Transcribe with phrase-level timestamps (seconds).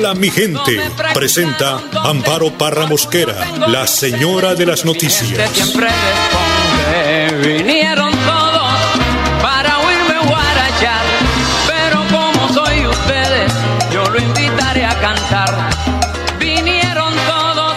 [0.00, 0.80] Hola mi gente,
[1.12, 3.36] presenta Amparo Parra Mosquera,
[3.68, 5.30] la señora de las noticias.
[7.44, 8.72] Vinieron todos
[9.42, 11.04] para oírme guarachar.
[11.66, 13.52] Pero como soy ustedes,
[13.92, 15.68] yo lo invitaré a cantar.
[16.38, 17.76] Vinieron todos.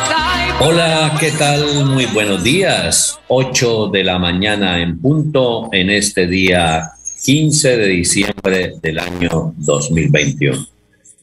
[0.62, 1.84] Hola, ¿qué tal?
[1.88, 3.20] Muy buenos días.
[3.27, 6.90] 8 de la mañana en punto en este día
[7.21, 10.73] 15 de diciembre del año 2021.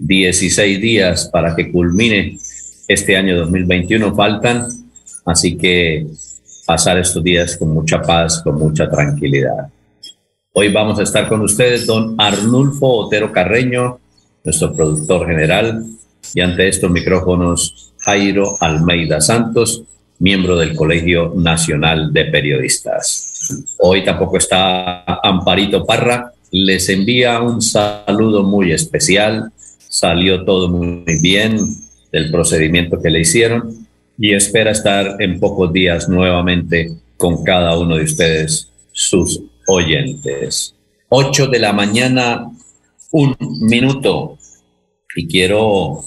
[0.01, 2.39] 16 días para que culmine
[2.89, 4.67] este año 2021 faltan,
[5.27, 6.07] así que
[6.67, 9.69] pasar estos días con mucha paz, con mucha tranquilidad.
[10.53, 14.01] Hoy vamos a estar con ustedes don Arnulfo Otero Carreño,
[14.43, 15.85] nuestro productor general,
[16.35, 19.85] y ante estos micrófonos Jairo Almeida Santos,
[20.19, 23.77] miembro del Colegio Nacional de Periodistas.
[23.79, 29.53] Hoy tampoco está Amparito Parra, les envía un saludo muy especial,
[29.91, 31.59] salió todo muy bien
[32.13, 37.97] del procedimiento que le hicieron y espera estar en pocos días nuevamente con cada uno
[37.97, 40.75] de ustedes, sus oyentes.
[41.09, 42.51] 8 de la mañana,
[43.11, 44.39] un minuto.
[45.17, 46.05] Y quiero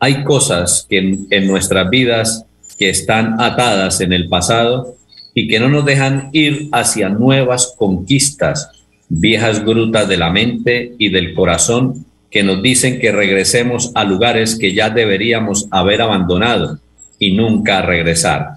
[0.00, 2.46] Hay cosas que en, nuestras vidas
[2.78, 4.96] que están atadas en el pasado
[5.34, 8.70] y que no nos dejan ir hacia nuevas conquistas,
[9.10, 14.58] viejas grutas de la mente y del corazón que nos dicen que regresemos a lugares
[14.58, 16.80] que ya deberíamos haber abandonado
[17.18, 18.52] y nunca regresar.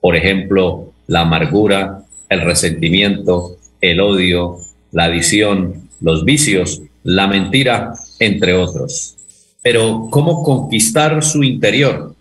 [0.00, 4.58] Por ejemplo, la amargura, el resentimiento, el odio,
[4.92, 9.16] la adicción, los vicios, la mentira, entre otros.
[9.62, 12.14] Pero, ¿cómo conquistar su interior?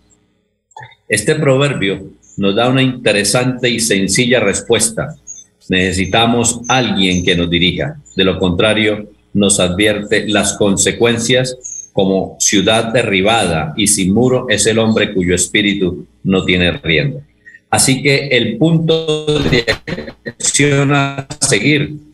[1.10, 5.18] Este proverbio nos da una interesante y sencilla respuesta.
[5.68, 8.00] Necesitamos alguien que nos dirija.
[8.16, 14.80] De lo contrario, nos advierte las consecuencias como ciudad derribada y sin muro es el
[14.80, 17.20] hombre cuyo espíritu no tiene rienda.
[17.70, 19.66] Así que el punto de
[20.26, 22.07] acción a seguir,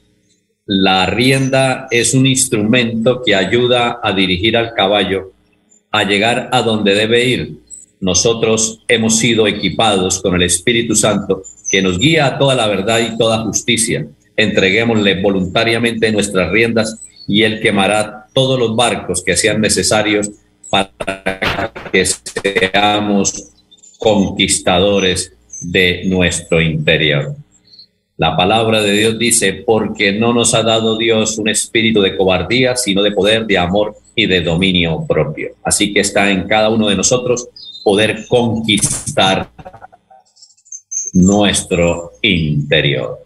[0.66, 5.34] la rienda es un instrumento que ayuda a dirigir al caballo
[5.92, 7.60] a llegar a donde debe ir.
[8.00, 13.00] Nosotros hemos sido equipados con el Espíritu Santo que nos guía a toda la verdad
[13.00, 14.08] y toda justicia.
[14.36, 20.32] Entreguémosle voluntariamente nuestras riendas y Él quemará todos los barcos que sean necesarios
[20.70, 23.52] para que seamos
[24.00, 27.36] conquistadores de nuestro interior.
[28.18, 32.76] La palabra de Dios dice, porque no nos ha dado Dios un espíritu de cobardía,
[32.76, 35.56] sino de poder, de amor y de dominio propio.
[35.64, 37.50] Así que está en cada uno de nosotros
[37.84, 39.50] poder conquistar
[41.14, 43.20] nuestro interior.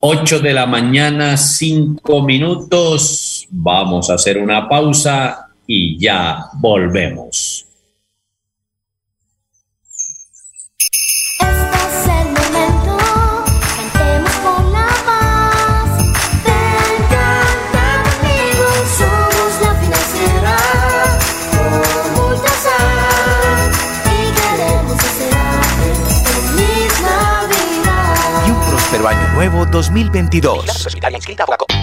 [0.00, 3.46] 8 de la mañana, 5 minutos.
[3.50, 7.63] Vamos a hacer una pausa y ya volvemos.
[29.34, 30.86] Nuevo 2022.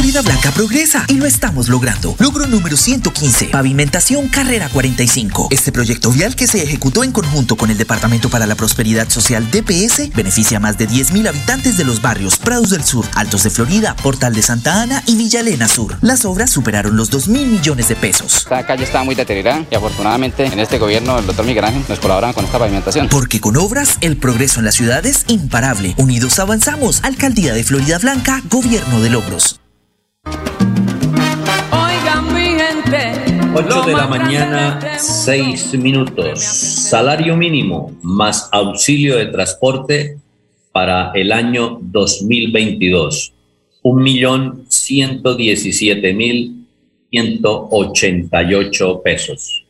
[0.00, 2.16] Florida Blanca progresa y lo estamos logrando.
[2.18, 5.48] Logro número 115, pavimentación carrera 45.
[5.50, 9.50] Este proyecto vial que se ejecutó en conjunto con el Departamento para la Prosperidad Social
[9.50, 13.50] DPS beneficia a más de 10.000 habitantes de los barrios Prados del Sur, Altos de
[13.50, 15.98] Florida, Portal de Santa Ana y Villa Elena Sur.
[16.00, 18.38] Las obras superaron los 2 mil millones de pesos.
[18.38, 21.98] Esta calle estaba muy deteriorada y afortunadamente en este gobierno el doctor Miguel Ángel nos
[21.98, 23.10] colaboran con esta pavimentación.
[23.10, 25.92] Porque con obras el progreso en la ciudad es imparable.
[25.98, 27.04] Unidos avanzamos.
[27.04, 29.60] Alcaldía de Florida Blanca, Gobierno de Logros.
[32.60, 36.40] 8 de la mañana, 6 minutos.
[36.40, 40.18] Salario mínimo más auxilio de transporte
[40.70, 43.32] para el año 2022.
[43.82, 46.66] Un millón ciento diecisiete mil
[47.10, 49.64] ciento ochenta y ocho pesos.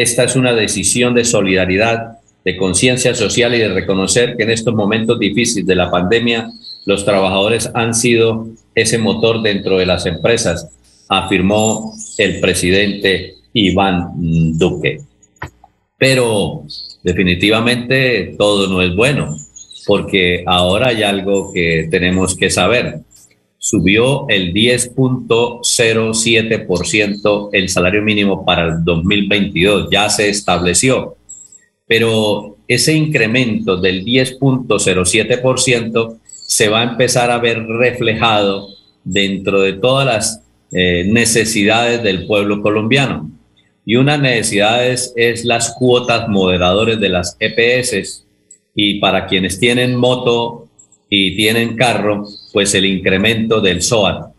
[0.00, 4.74] esta es una decisión de solidaridad, de conciencia social y de reconocer que en estos
[4.74, 6.50] momentos difíciles de la pandemia
[6.86, 10.70] los trabajadores han sido ese motor dentro de las empresas,
[11.06, 14.12] afirmó el presidente Iván
[14.58, 15.02] Duque.
[15.98, 16.62] Pero
[17.02, 19.36] definitivamente todo no es bueno,
[19.86, 23.00] porque ahora hay algo que tenemos que saber
[23.62, 31.16] subió el 10.07% el salario mínimo para el 2022, ya se estableció.
[31.86, 38.66] Pero ese incremento del 10.07% se va a empezar a ver reflejado
[39.04, 43.30] dentro de todas las eh, necesidades del pueblo colombiano.
[43.84, 48.24] Y una necesidad es, es las cuotas moderadores de las EPS
[48.74, 50.66] y para quienes tienen moto
[51.10, 54.32] y tienen carro, pues el incremento del SOAT,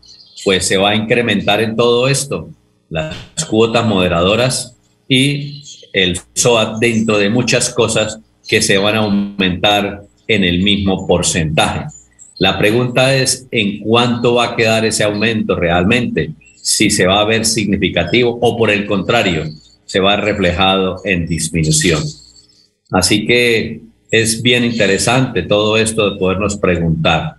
[0.44, 2.50] pues se va a incrementar en todo esto,
[2.90, 3.16] las
[3.48, 4.76] cuotas moderadoras
[5.08, 11.06] y el SOAT dentro de muchas cosas que se van a aumentar en el mismo
[11.06, 11.86] porcentaje.
[12.38, 17.24] La pregunta es en cuánto va a quedar ese aumento realmente, si se va a
[17.24, 19.44] ver significativo o por el contrario,
[19.84, 22.02] se va reflejado en disminución.
[22.90, 27.36] Así que es bien interesante todo esto de podernos preguntar.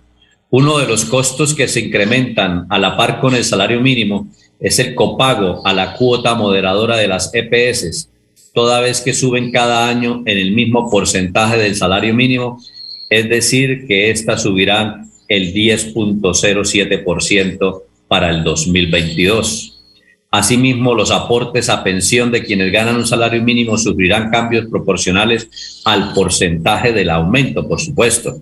[0.56, 4.28] Uno de los costos que se incrementan a la par con el salario mínimo
[4.60, 8.08] es el copago a la cuota moderadora de las EPS,
[8.52, 12.62] toda vez que suben cada año en el mismo porcentaje del salario mínimo,
[13.10, 19.82] es decir, que éstas subirán el 10.07% para el 2022.
[20.30, 26.12] Asimismo, los aportes a pensión de quienes ganan un salario mínimo sufrirán cambios proporcionales al
[26.12, 28.40] porcentaje del aumento, por supuesto.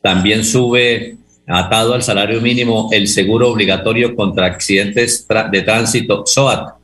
[0.00, 1.16] También sube
[1.50, 6.74] atado al salario mínimo el seguro obligatorio contra accidentes de tránsito SOAT.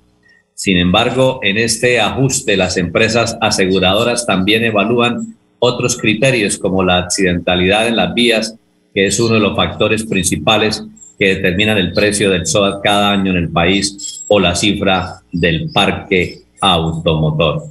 [0.54, 7.86] Sin embargo, en este ajuste las empresas aseguradoras también evalúan otros criterios como la accidentalidad
[7.86, 8.56] en las vías,
[8.94, 10.82] que es uno de los factores principales
[11.18, 15.70] que determinan el precio del SOAT cada año en el país o la cifra del
[15.70, 17.64] parque automotor.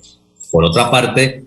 [0.52, 1.44] Por otra parte,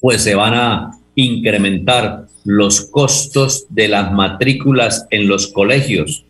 [0.00, 6.24] pues se van a incrementar los costos de las matrículas en los colegios,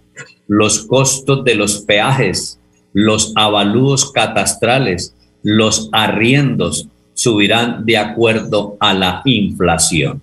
[0.49, 2.59] los costos de los peajes,
[2.93, 10.23] los avalúos catastrales, los arriendos subirán de acuerdo a la inflación.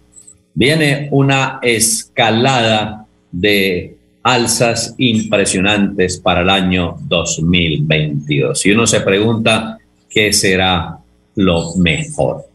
[0.53, 8.65] Viene una escalada de alzas impresionantes para el año 2022.
[8.65, 9.77] Y uno se pregunta
[10.09, 10.97] qué será
[11.35, 12.45] lo mejor.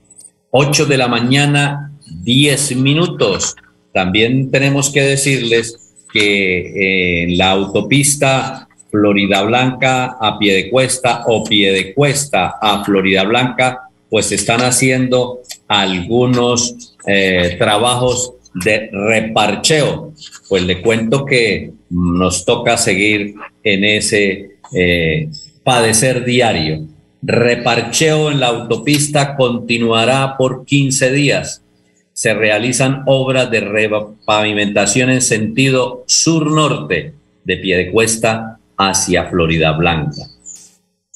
[0.51, 1.91] 8 de la mañana,
[2.23, 3.54] 10 minutos.
[3.92, 5.78] También tenemos que decirles
[6.12, 12.85] que en la autopista Florida Blanca a pie de cuesta o pie de cuesta a
[12.85, 20.12] Florida Blanca, pues están haciendo algunos eh, trabajos de reparcheo.
[20.49, 25.28] Pues le cuento que nos toca seguir en ese eh,
[25.64, 26.87] padecer diario.
[27.23, 31.62] Reparcheo en la autopista continuará por 15 días.
[32.12, 37.14] Se realizan obras de repavimentación en sentido sur-norte
[37.45, 40.23] de Piedecuesta hacia Florida Blanca.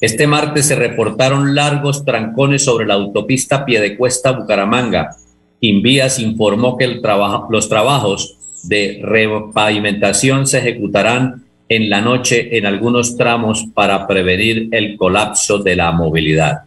[0.00, 5.16] Este martes se reportaron largos trancones sobre la autopista Piedecuesta-Bucaramanga.
[5.60, 13.66] Invías informó que los trabajos de repavimentación se ejecutarán en la noche en algunos tramos
[13.74, 16.65] para prevenir el colapso de la movilidad.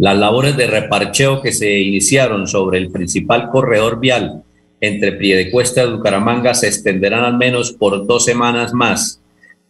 [0.00, 4.42] Las labores de reparcheo que se iniciaron sobre el principal corredor vial
[4.80, 9.20] entre Piedecuesta y Bucaramanga se extenderán al menos por dos semanas más.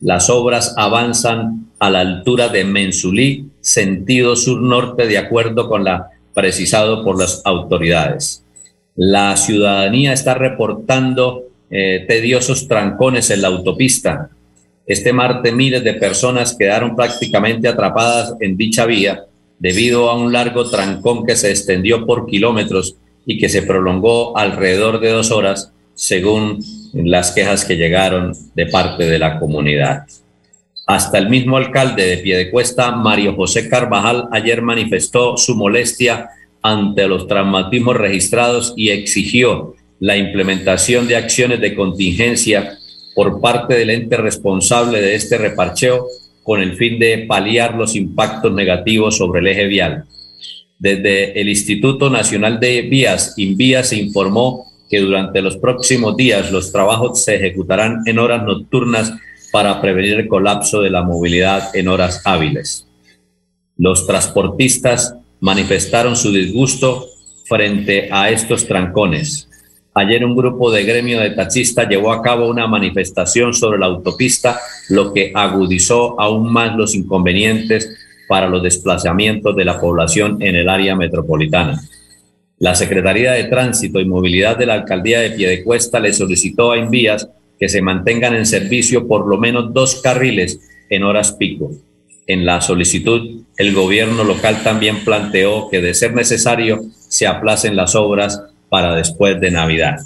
[0.01, 7.03] Las obras avanzan a la altura de Mensulí, sentido sur-norte, de acuerdo con la precisado
[7.03, 8.45] por las autoridades.
[8.95, 14.31] La ciudadanía está reportando eh, tediosos trancones en la autopista.
[14.87, 19.25] Este martes miles de personas quedaron prácticamente atrapadas en dicha vía
[19.61, 24.99] debido a un largo trancón que se extendió por kilómetros y que se prolongó alrededor
[24.99, 26.59] de dos horas, según
[26.95, 30.07] las quejas que llegaron de parte de la comunidad.
[30.87, 36.31] Hasta el mismo alcalde de Piedecuesta, Mario José Carvajal, ayer manifestó su molestia
[36.63, 42.79] ante los traumatismos registrados y exigió la implementación de acciones de contingencia
[43.15, 46.07] por parte del ente responsable de este reparcheo
[46.43, 50.05] con el fin de paliar los impactos negativos sobre el eje vial.
[50.79, 56.73] Desde el Instituto Nacional de Vías, INVIA, se informó que durante los próximos días los
[56.73, 59.13] trabajos se ejecutarán en horas nocturnas
[59.53, 62.87] para prevenir el colapso de la movilidad en horas hábiles.
[63.77, 67.07] Los transportistas manifestaron su disgusto
[67.45, 69.50] frente a estos trancones.
[69.95, 74.61] Ayer un grupo de gremio de taxistas llevó a cabo una manifestación sobre la autopista,
[74.89, 77.97] lo que agudizó aún más los inconvenientes
[78.29, 81.81] para los desplazamientos de la población en el área metropolitana.
[82.59, 87.29] La Secretaría de Tránsito y Movilidad de la Alcaldía de Piedecuesta le solicitó a Envías
[87.59, 91.73] que se mantengan en servicio por lo menos dos carriles en horas pico.
[92.29, 97.97] En la solicitud, el gobierno local también planteó que de ser necesario se aplacen las
[97.97, 99.99] obras para después de Navidad.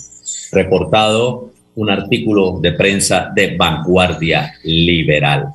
[0.51, 5.49] Reportado un artículo de prensa de Vanguardia Liberal.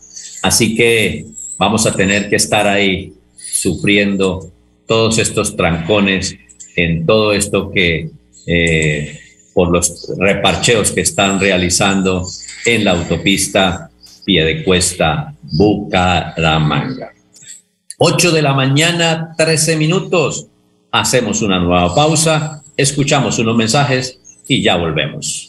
[0.43, 1.25] Así que
[1.57, 4.51] vamos a tener que estar ahí sufriendo
[4.87, 6.35] todos estos trancones
[6.75, 8.09] en todo esto que
[8.47, 9.19] eh,
[9.53, 12.25] por los reparcheos que están realizando
[12.65, 13.89] en la autopista
[14.25, 17.11] Piedecuesta Bucaramanga.
[17.97, 20.47] 8 de la mañana, 13 minutos.
[20.91, 25.48] Hacemos una nueva pausa escuchamos unos mensajes y ya volvemos.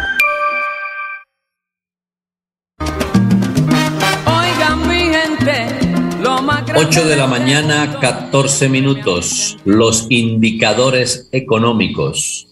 [6.73, 9.57] 8 de la mañana, 14 minutos.
[9.65, 12.47] Los indicadores económicos.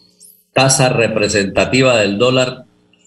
[0.53, 2.65] Tasa representativa del dólar,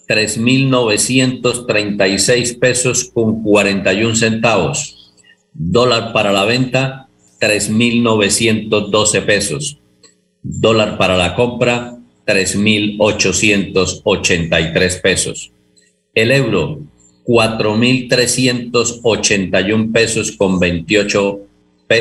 [0.09, 5.13] 3.936 pesos con 41 centavos.
[5.53, 7.09] Dólar para la venta,
[7.41, 9.77] 3.912 pesos.
[10.43, 15.53] Dólar para la compra, 3.883 pesos.
[16.15, 16.79] El euro,
[17.27, 21.41] 4.381 pesos con 28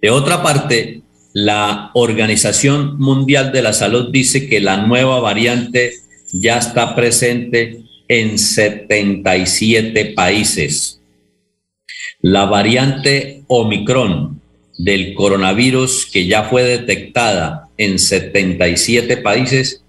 [0.00, 1.00] De otra parte,
[1.32, 5.94] la Organización Mundial de la Salud dice que la nueva variante
[6.32, 11.00] ya está presente en 77 países.
[12.20, 14.40] La variante Omicron
[14.76, 19.82] del coronavirus que ya fue detectada en 77 países,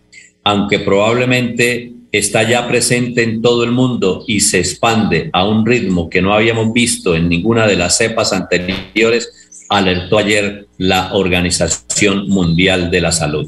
[0.44, 6.10] aunque probablemente está ya presente en todo el mundo y se expande a un ritmo
[6.10, 9.32] que no habíamos visto en ninguna de las cepas anteriores,
[9.70, 13.48] alertó ayer la Organización Mundial de la Salud.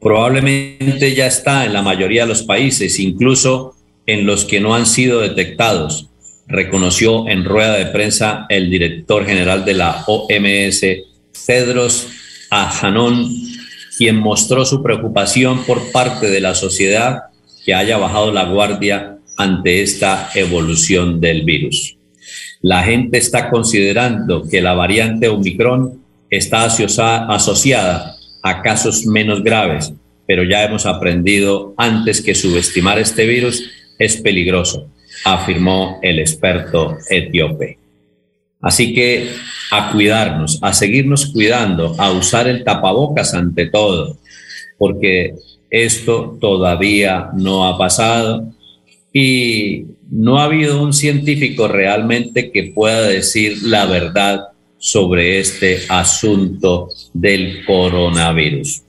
[0.00, 4.86] Probablemente ya está en la mayoría de los países, incluso en los que no han
[4.86, 6.08] sido detectados,
[6.48, 10.84] reconoció en rueda de prensa el director general de la OMS,
[11.46, 12.08] Tedros
[12.50, 13.32] Adhanom,
[13.96, 17.31] quien mostró su preocupación por parte de la sociedad
[17.64, 21.96] que haya bajado la guardia ante esta evolución del virus.
[22.60, 29.92] La gente está considerando que la variante Omicron está asociada a casos menos graves,
[30.26, 33.64] pero ya hemos aprendido antes que subestimar este virus
[33.98, 34.88] es peligroso,
[35.24, 37.78] afirmó el experto etíope.
[38.60, 39.30] Así que
[39.72, 44.16] a cuidarnos, a seguirnos cuidando, a usar el tapabocas ante todo,
[44.78, 45.34] porque
[45.72, 48.52] esto todavía no ha pasado
[49.10, 56.90] y no ha habido un científico realmente que pueda decir la verdad sobre este asunto
[57.14, 58.82] del coronavirus.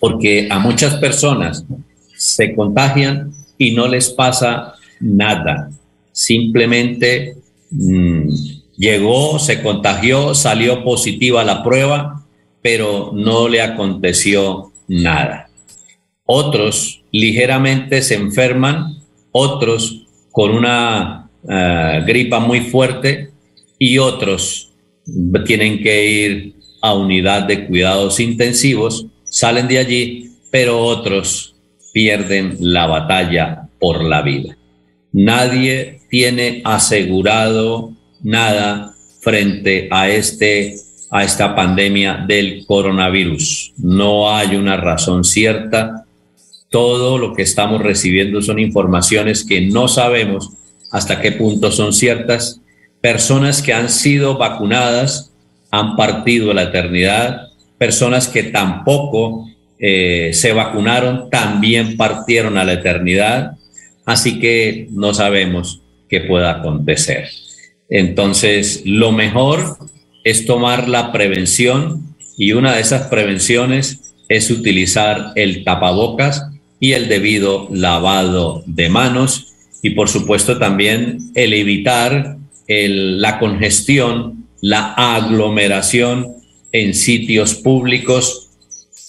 [0.00, 1.64] Porque a muchas personas
[2.16, 5.70] se contagian y no les pasa nada.
[6.10, 7.36] Simplemente
[7.70, 8.28] mm,
[8.76, 12.26] llegó, se contagió, salió positiva la prueba,
[12.60, 15.48] pero no le aconteció nada.
[16.24, 18.98] Otros ligeramente se enferman,
[19.32, 23.30] otros con una eh, gripa muy fuerte
[23.78, 24.72] y otros
[25.44, 31.54] tienen que ir a unidad de cuidados intensivos, salen de allí, pero otros
[31.92, 34.56] pierden la batalla por la vida.
[35.12, 40.76] Nadie tiene asegurado nada frente a este
[41.12, 43.74] a esta pandemia del coronavirus.
[43.76, 46.01] No hay una razón cierta.
[46.72, 50.50] Todo lo que estamos recibiendo son informaciones que no sabemos
[50.90, 52.60] hasta qué punto son ciertas.
[53.00, 55.32] Personas que han sido vacunadas
[55.70, 57.48] han partido la eternidad.
[57.78, 59.46] Personas que tampoco
[59.84, 63.58] eh, se vacunaron, también partieron a la eternidad,
[64.06, 67.28] así que no sabemos qué pueda acontecer.
[67.90, 69.78] Entonces, lo mejor
[70.22, 76.51] es tomar la prevención y una de esas prevenciones es utilizar el tapabocas
[76.82, 84.92] y el debido lavado de manos y por supuesto también el evitar la congestión, la
[84.94, 86.34] aglomeración
[86.72, 88.48] en sitios públicos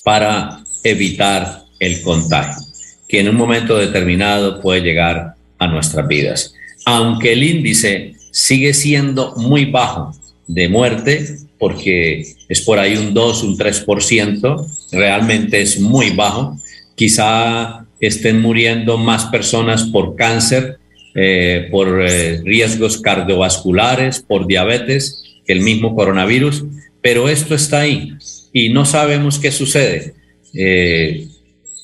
[0.03, 2.63] para evitar el contagio,
[3.09, 6.53] que en un momento determinado puede llegar a nuestras vidas.
[6.85, 10.13] Aunque el índice sigue siendo muy bajo
[10.45, 16.59] de muerte, porque es por ahí un 2, un 3%, realmente es muy bajo.
[16.95, 20.77] Quizá estén muriendo más personas por cáncer,
[21.15, 26.65] eh, por eh, riesgos cardiovasculares, por diabetes, el mismo coronavirus,
[27.01, 28.13] pero esto está ahí
[28.51, 30.13] y no sabemos qué sucede.
[30.53, 31.27] Eh,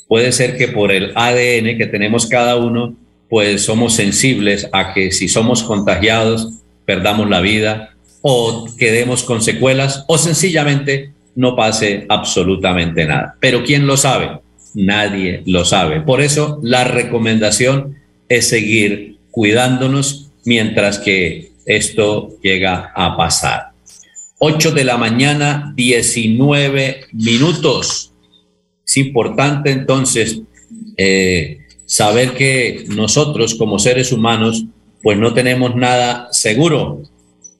[0.07, 2.95] puede ser que por el ADN que tenemos cada uno,
[3.29, 6.49] pues somos sensibles a que si somos contagiados,
[6.85, 13.35] perdamos la vida o quedemos con secuelas o sencillamente no pase absolutamente nada.
[13.39, 14.39] Pero ¿quién lo sabe?
[14.73, 16.01] Nadie lo sabe.
[16.01, 23.71] Por eso la recomendación es seguir cuidándonos mientras que esto llega a pasar.
[24.39, 28.13] 8 de la mañana, 19 minutos.
[28.85, 30.41] Es importante entonces
[30.97, 34.65] eh, saber que nosotros como seres humanos
[35.01, 37.03] pues no tenemos nada seguro.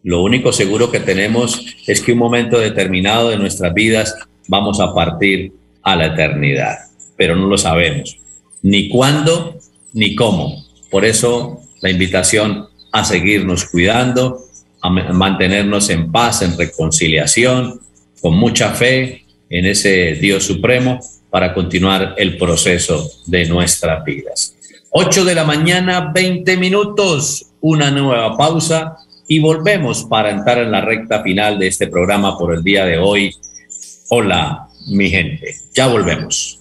[0.04, 4.16] Lo único seguro que tenemos es que un momento determinado de nuestras vidas
[4.48, 5.52] vamos a partir
[5.84, 6.78] a la eternidad,
[7.20, 8.18] pero no lo sabemos,
[8.62, 9.60] ni cuándo
[9.92, 10.64] ni cómo.
[10.90, 14.40] Por eso la invitación a seguirnos cuidando,
[14.82, 17.82] a mantenernos en paz, en reconciliación,
[18.22, 24.56] con mucha fe en ese Dios supremo para continuar el proceso de nuestras vidas.
[24.92, 28.96] 8 de la mañana, 20 minutos, una nueva pausa
[29.28, 32.98] y volvemos para entrar en la recta final de este programa por el día de
[32.98, 33.36] hoy.
[34.10, 36.59] Hola, mi gente, ya volvemos.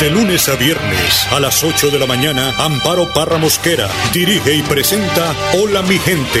[0.00, 4.62] De lunes a viernes a las 8 de la mañana, Amparo Parra Mosquera dirige y
[4.62, 6.40] presenta Hola mi gente.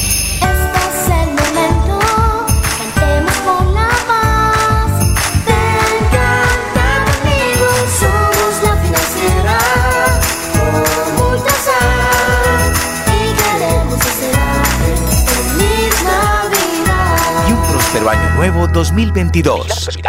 [18.41, 19.99] Nuevo 2022.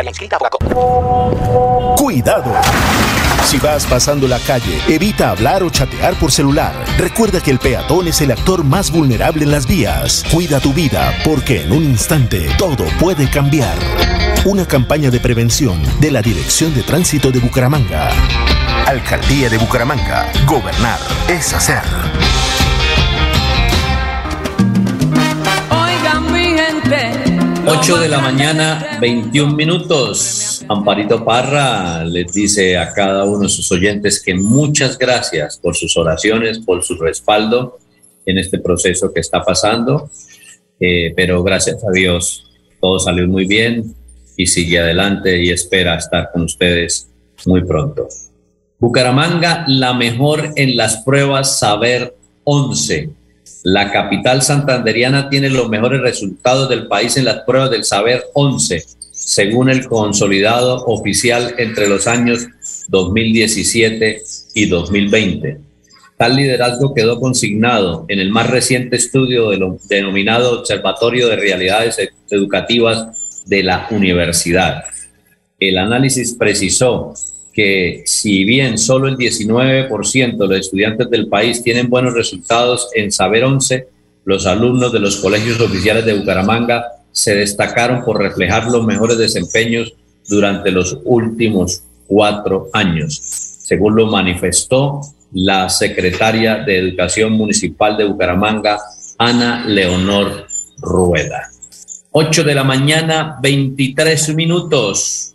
[1.98, 2.54] Cuidado.
[3.44, 6.72] Si vas pasando la calle, evita hablar o chatear por celular.
[6.96, 10.24] Recuerda que el peatón es el actor más vulnerable en las vías.
[10.32, 13.76] Cuida tu vida, porque en un instante todo puede cambiar.
[14.46, 18.08] Una campaña de prevención de la Dirección de Tránsito de Bucaramanga.
[18.86, 20.32] Alcaldía de Bucaramanga.
[20.46, 21.82] Gobernar es hacer.
[27.64, 30.64] 8 de la mañana, 21 minutos.
[30.68, 35.96] Amparito Parra les dice a cada uno de sus oyentes que muchas gracias por sus
[35.96, 37.78] oraciones, por su respaldo
[38.26, 40.10] en este proceso que está pasando.
[40.80, 43.94] Eh, pero gracias a Dios, todo salió muy bien
[44.36, 47.08] y sigue adelante y espera estar con ustedes
[47.46, 48.08] muy pronto.
[48.80, 53.21] Bucaramanga, la mejor en las pruebas Saber 11
[53.64, 58.84] la capital santanderiana tiene los mejores resultados del país en las pruebas del saber 11,
[59.12, 62.46] según el consolidado oficial entre los años
[62.88, 64.22] 2017
[64.54, 65.58] y 2020.
[66.16, 71.96] Tal liderazgo quedó consignado en el más reciente estudio de denominado Observatorio de Realidades
[72.30, 74.84] Educativas de la Universidad.
[75.58, 77.14] El análisis precisó
[77.52, 83.12] que si bien solo el 19% de los estudiantes del país tienen buenos resultados en
[83.12, 83.88] Saber 11,
[84.24, 89.92] los alumnos de los colegios oficiales de Bucaramanga se destacaron por reflejar los mejores desempeños
[90.28, 93.18] durante los últimos cuatro años,
[93.64, 95.00] según lo manifestó
[95.32, 98.78] la secretaria de Educación Municipal de Bucaramanga,
[99.18, 100.46] Ana Leonor
[100.78, 101.48] Rueda.
[102.12, 105.31] 8 de la mañana, 23 minutos.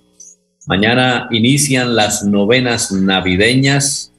[0.67, 4.11] Mañana inician las novenas navideñas,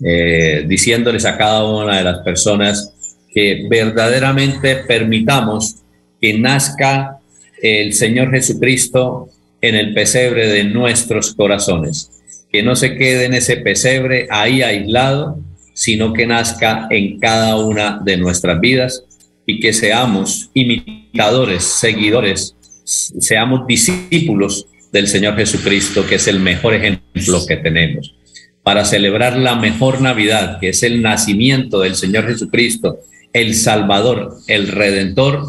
[0.00, 2.94] eh, diciéndoles a cada una de las personas
[3.34, 5.74] que verdaderamente permitamos
[6.20, 7.18] que nazca
[7.60, 9.28] el Señor Jesucristo
[9.60, 12.12] en el pesebre de nuestros corazones,
[12.52, 15.40] que no se quede en ese pesebre ahí aislado,
[15.74, 19.02] sino que nazca en cada una de nuestras vidas
[19.46, 27.44] y que seamos imitadores, seguidores, seamos discípulos del Señor Jesucristo, que es el mejor ejemplo
[27.46, 28.14] que tenemos.
[28.62, 33.00] Para celebrar la mejor Navidad, que es el nacimiento del Señor Jesucristo,
[33.32, 35.46] el Salvador, el Redentor,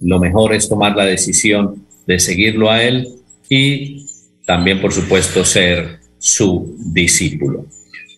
[0.00, 3.08] lo mejor es tomar la decisión de seguirlo a Él
[3.48, 4.06] y
[4.46, 7.66] también, por supuesto, ser su discípulo.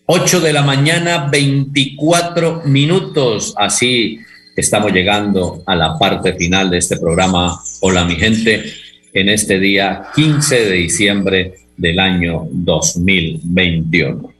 [0.05, 3.53] 8 de la mañana, 24 minutos.
[3.57, 4.19] Así
[4.55, 7.59] estamos llegando a la parte final de este programa.
[7.81, 8.82] Hola mi gente
[9.13, 14.33] en este día 15 de diciembre del año 2021.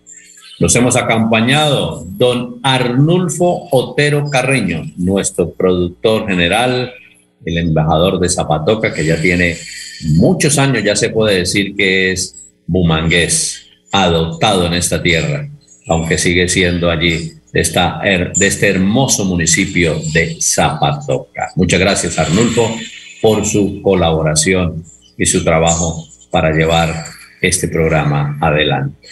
[0.59, 6.91] Nos hemos acompañado don Arnulfo Otero Carreño, nuestro productor general,
[7.45, 9.57] el embajador de Zapatoca, que ya tiene
[10.15, 15.49] muchos años, ya se puede decir que es bumangués, adoptado en esta tierra,
[15.87, 21.51] aunque sigue siendo allí de, esta, de este hermoso municipio de Zapatoca.
[21.55, 22.75] Muchas gracias, Arnulfo
[23.23, 24.83] por su colaboración
[25.17, 27.05] y su trabajo para llevar
[27.41, 29.07] este programa adelante.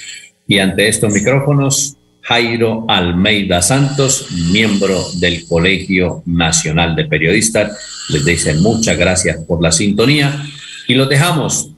[0.45, 8.53] Y ante estos micrófonos, Jairo Almeida Santos, miembro del Colegio Nacional de Periodistas, les dice
[8.55, 10.45] muchas gracias por la sintonía
[10.89, 11.71] y los dejamos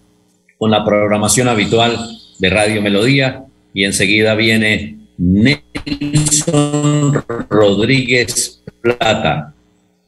[0.58, 2.00] con la programación habitual
[2.40, 3.44] de Radio Melodía
[3.76, 5.64] y enseguida viene Nelson
[7.48, 9.54] Rodríguez Plata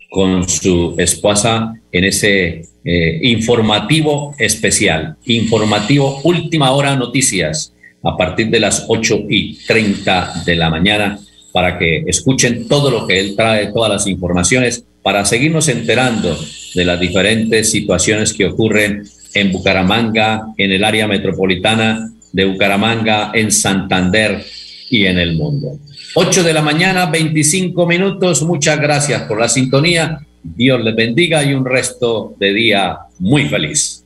[0.10, 7.72] con su esposa en ese eh, informativo especial, informativo última hora noticias
[8.04, 11.18] a partir de las 8 y 30 de la mañana
[11.54, 16.38] para que escuchen todo lo que él trae, todas las informaciones, para seguirnos enterando
[16.74, 19.04] de las diferentes situaciones que ocurren
[19.34, 24.44] en Bucaramanga, en el área metropolitana de Bucaramanga, en Santander
[24.90, 25.80] y en el mundo.
[26.16, 28.44] 8 de la mañana, 25 minutos.
[28.44, 30.20] Muchas gracias por la sintonía.
[30.54, 34.04] Dios les bendiga y un resto de día muy feliz.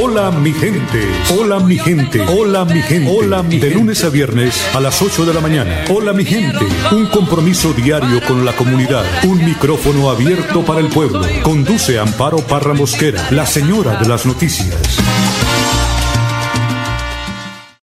[0.00, 1.00] Hola mi gente,
[1.36, 3.10] hola mi gente, hola mi gente.
[3.10, 5.84] Hola mi De lunes a viernes a las 8 de la mañana.
[5.88, 11.22] Hola mi gente, un compromiso diario con la comunidad, un micrófono abierto para el pueblo.
[11.42, 14.98] Conduce Amparo Parra Mosquera, la señora de las noticias.